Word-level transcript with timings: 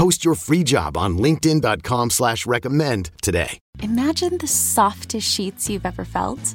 Post 0.00 0.24
your 0.24 0.34
free 0.34 0.62
job 0.62 0.96
on 0.96 1.18
linkedin.com 1.18 2.08
slash 2.08 2.46
recommend 2.46 3.10
today. 3.20 3.58
Imagine 3.82 4.38
the 4.38 4.46
softest 4.46 5.30
sheets 5.30 5.68
you've 5.68 5.84
ever 5.84 6.06
felt. 6.06 6.54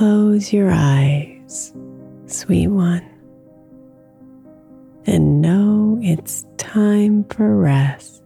Close 0.00 0.50
your 0.50 0.70
eyes, 0.72 1.74
sweet 2.24 2.68
one, 2.68 3.06
and 5.04 5.42
know 5.42 5.98
it's 6.00 6.46
time 6.56 7.24
for 7.24 7.54
rest. 7.54 8.22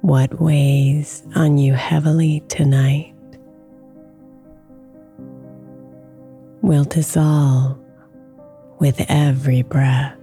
What 0.00 0.40
weighs 0.40 1.22
on 1.36 1.58
you 1.58 1.74
heavily 1.74 2.42
tonight 2.48 3.14
will 6.62 6.82
dissolve 6.82 7.78
with 8.80 9.00
every 9.08 9.62
breath. 9.62 10.19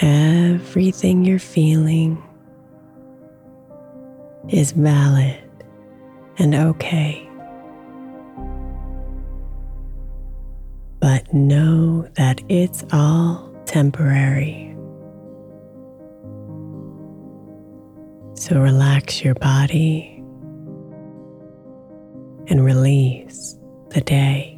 Everything 0.00 1.24
you're 1.24 1.38
feeling 1.38 2.22
is 4.48 4.72
valid 4.72 5.42
and 6.38 6.54
okay. 6.54 7.28
But 11.00 11.32
know 11.34 12.08
that 12.14 12.40
it's 12.48 12.84
all 12.92 13.52
temporary. 13.66 14.76
So 18.34 18.60
relax 18.60 19.24
your 19.24 19.34
body 19.34 20.22
and 22.46 22.64
release 22.64 23.58
the 23.90 24.00
day. 24.00 24.57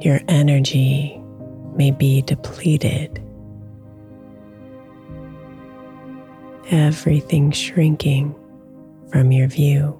Your 0.00 0.20
energy 0.28 1.20
may 1.74 1.90
be 1.90 2.22
depleted. 2.22 3.22
Everything 6.70 7.50
shrinking 7.50 8.34
from 9.10 9.32
your 9.32 9.48
view. 9.48 9.98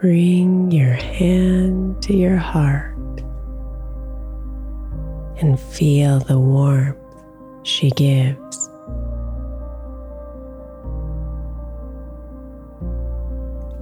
bring 0.00 0.70
your 0.70 0.92
hand 0.92 2.00
to 2.02 2.14
your 2.14 2.36
heart 2.36 2.85
feel 5.76 6.20
the 6.20 6.38
warmth 6.38 6.96
she 7.62 7.90
gives. 7.90 8.70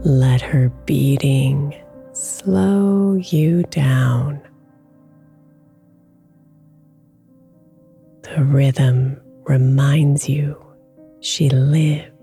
Let 0.05 0.41
her 0.41 0.71
beating 0.87 1.73
slow 2.13 3.15
you 3.15 3.63
down. 3.71 4.41
The 8.23 8.43
rhythm 8.43 9.21
reminds 9.45 10.29
you 10.29 10.61
she 11.21 11.49
lives. 11.49 12.14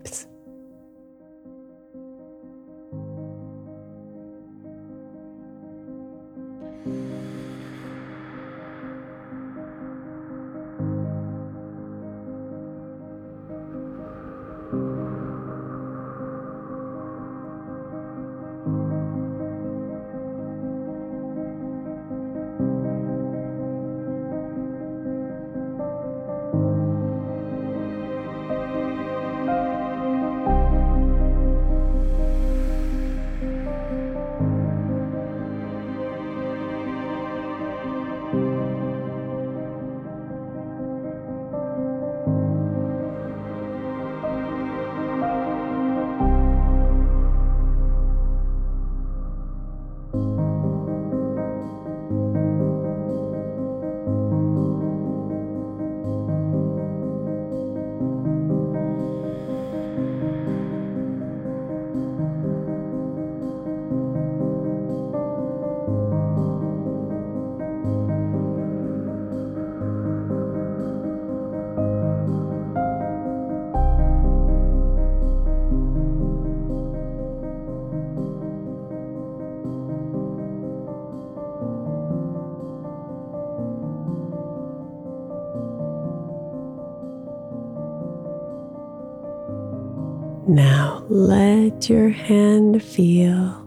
Let 91.81 91.89
your 91.89 92.09
hand 92.09 92.83
feel 92.83 93.57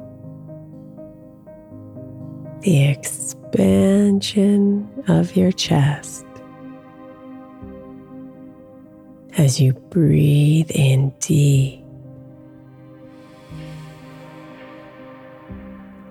the 2.61 2.85
expansion 2.85 4.89
of 5.09 5.35
your 5.35 5.51
chest 5.51 6.25
as 9.37 9.61
you 9.61 9.73
breathe 9.73 10.71
in 10.71 11.13
deep 11.19 11.83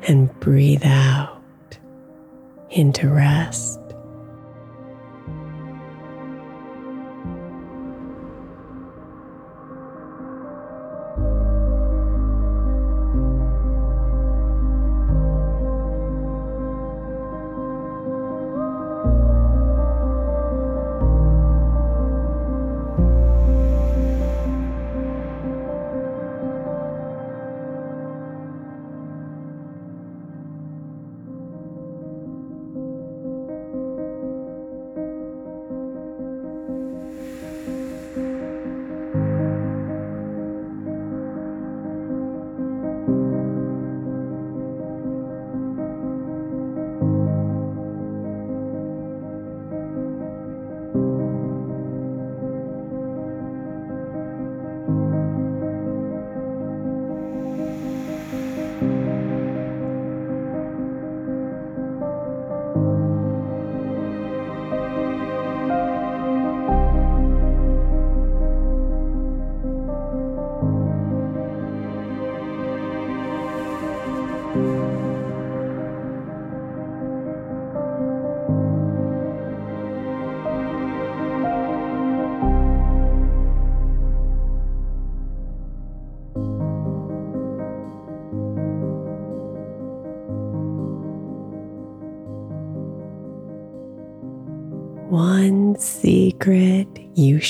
and 0.09 0.37
breathe 0.41 0.83
out 0.83 1.41
into 2.69 3.07
rest. 3.07 3.82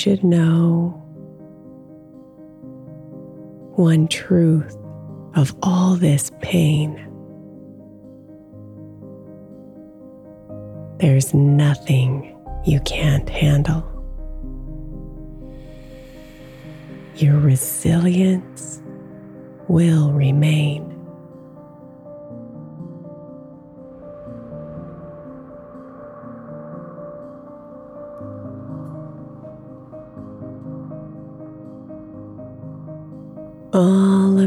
Should 0.03 0.21
know. 0.21 0.89
One 3.77 4.09
truth 4.09 4.75
of 5.33 5.55
all 5.63 5.95
this 5.95 6.29
pain. 6.41 6.97
There's 10.99 11.33
nothing 11.33 12.37
you 12.65 12.81
can't 12.81 13.29
handle. 13.29 13.81
Your 17.15 17.39
resilience 17.39 18.81
will 19.69 20.11
remain. 20.11 20.92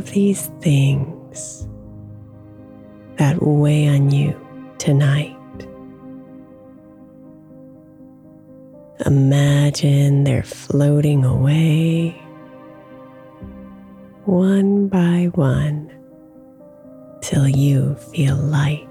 These 0.07 0.49
things 0.61 1.69
that 3.17 3.43
weigh 3.43 3.89
on 3.89 4.11
you 4.11 4.39
tonight. 4.79 5.37
Imagine 9.05 10.25
they're 10.25 10.43
floating 10.43 11.25
away 11.25 12.11
one 14.25 14.89
by 14.89 15.31
one 15.35 15.93
till 17.21 17.49
you 17.49 17.95
feel 17.97 18.37
light. 18.37 18.89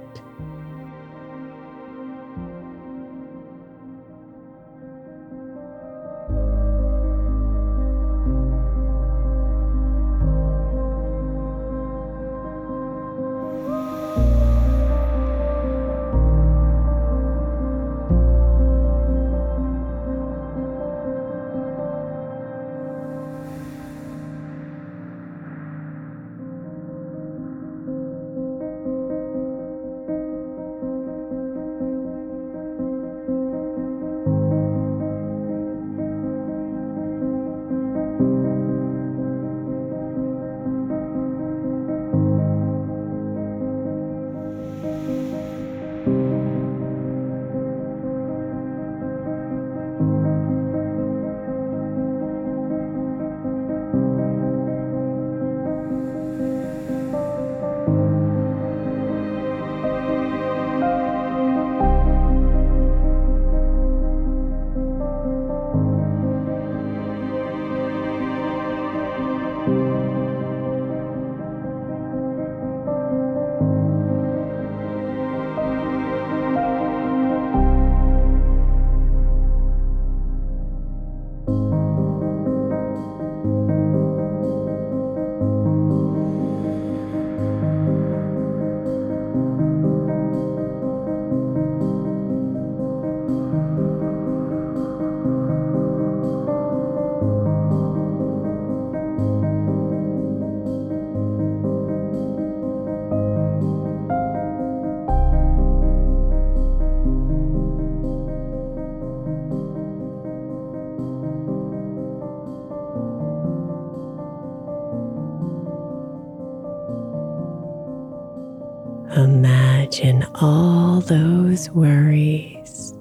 Worries 121.76 122.94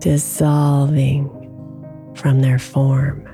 dissolving 0.00 1.30
from 2.14 2.42
their 2.42 2.58
form, 2.58 3.26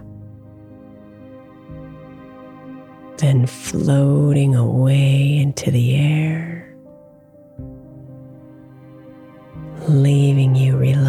then 3.16 3.46
floating 3.46 4.54
away 4.54 5.38
into 5.38 5.72
the 5.72 5.96
air, 5.96 6.76
leaving 9.88 10.54
you 10.54 10.76
relaxed 10.76 11.07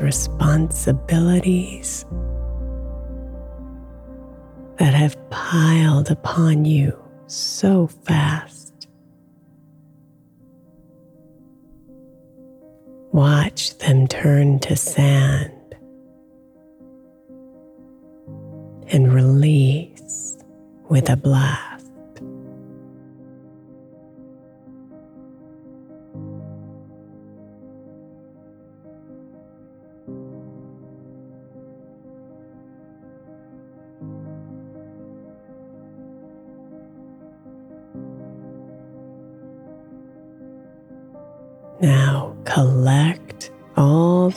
responsibilities 0.00 2.04
that 4.78 4.94
have 4.94 5.16
piled 5.30 6.10
upon 6.10 6.64
you 6.64 6.96
so 7.26 7.86
fast. 7.86 8.88
Watch 13.12 13.76
them 13.78 14.06
turn 14.06 14.58
to 14.60 14.76
sand 14.76 15.52
and 18.88 19.12
release 19.12 20.36
with 20.88 21.08
a 21.08 21.16
blast. 21.16 21.75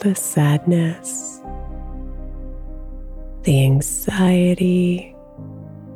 The 0.09 0.15
sadness, 0.15 1.39
the 3.43 3.63
anxiety, 3.63 5.15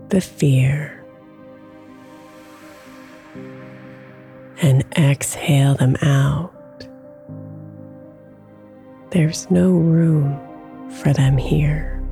the 0.10 0.22
fear, 0.22 1.04
and 4.62 4.86
exhale 4.96 5.74
them 5.74 5.96
out. 6.04 6.54
There's 9.10 9.50
no 9.50 9.72
room 9.72 10.40
for 11.02 11.12
them 11.12 11.36
here. 11.36 12.03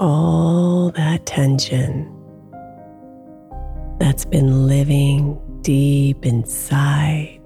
All 0.00 0.90
that 0.92 1.26
tension 1.26 2.14
that's 3.98 4.24
been 4.24 4.66
living 4.66 5.40
deep 5.62 6.24
inside. 6.24 7.40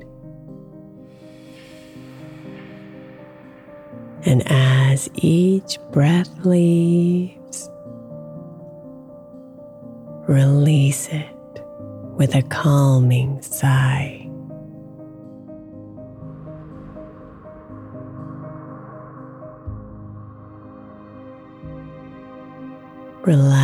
And 4.25 4.43
as 4.47 5.11
each 5.15 5.79
breath 5.91 6.31
leaves, 6.45 7.69
release 10.29 11.09
it 11.09 11.35
with 12.17 12.35
a 12.35 12.43
calming 12.43 13.43
sigh. 13.43 14.32
Relax 23.25 23.62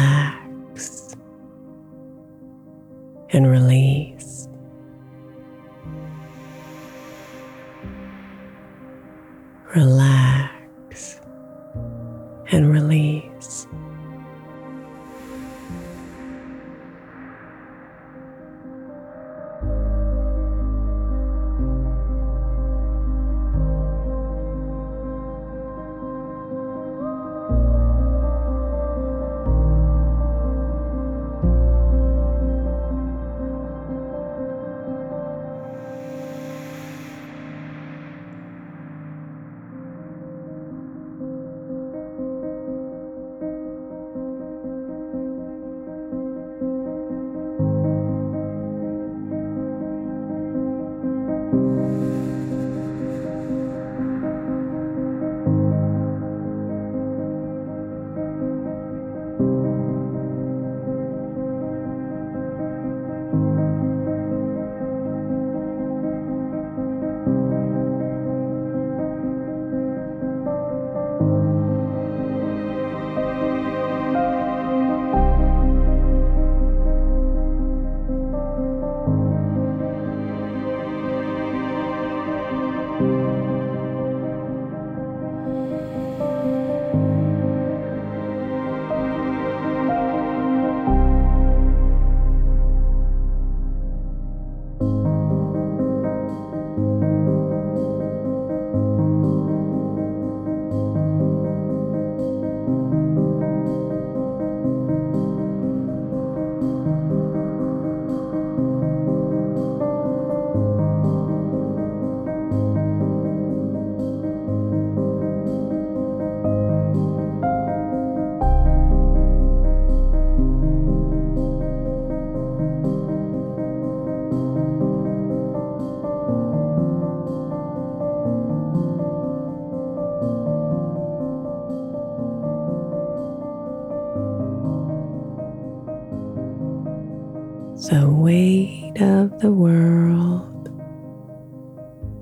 the 139.38 139.52
world 139.52 140.68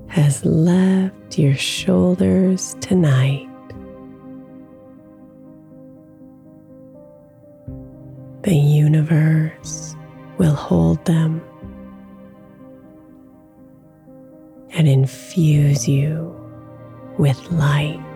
has 0.07 0.45
left 0.45 1.39
your 1.39 1.55
shoulders 1.55 2.75
tonight. 2.79 3.49
The 8.43 8.55
universe 8.55 9.95
will 10.37 10.53
hold 10.53 11.03
them 11.05 11.41
and 14.69 14.87
infuse 14.87 15.87
you 15.87 16.35
with 17.17 17.51
light. 17.51 18.06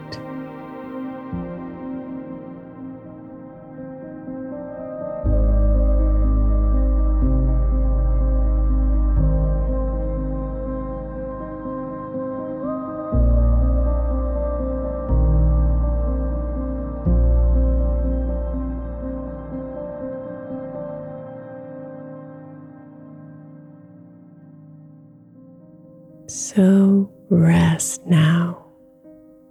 So 26.55 27.09
rest 27.29 28.05
now, 28.05 28.65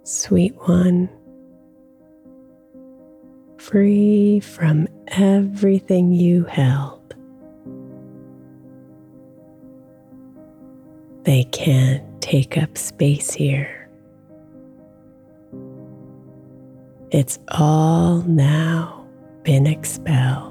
sweet 0.03 0.53
one, 0.67 1.09
free 3.57 4.39
from 4.39 4.87
everything 5.07 6.11
you 6.11 6.43
held. 6.43 7.15
They 11.23 11.45
can't 11.45 12.03
take 12.21 12.59
up 12.59 12.77
space 12.77 13.31
here. 13.31 13.89
It's 17.09 17.39
all 17.47 18.21
now 18.27 19.07
been 19.41 19.65
expelled. 19.65 20.50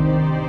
Bye. 0.00 0.39